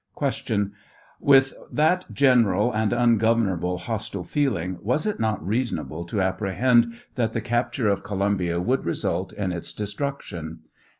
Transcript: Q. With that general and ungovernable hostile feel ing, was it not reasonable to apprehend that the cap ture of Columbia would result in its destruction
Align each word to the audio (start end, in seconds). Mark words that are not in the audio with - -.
Q. 0.17 0.71
With 1.19 1.53
that 1.71 2.05
general 2.11 2.73
and 2.73 2.91
ungovernable 2.91 3.77
hostile 3.77 4.23
feel 4.23 4.57
ing, 4.57 4.79
was 4.81 5.05
it 5.05 5.19
not 5.19 5.45
reasonable 5.45 6.05
to 6.07 6.19
apprehend 6.19 6.91
that 7.13 7.33
the 7.33 7.39
cap 7.41 7.71
ture 7.73 7.87
of 7.87 8.01
Columbia 8.01 8.59
would 8.59 8.83
result 8.83 9.31
in 9.31 9.51
its 9.51 9.73
destruction 9.75 10.61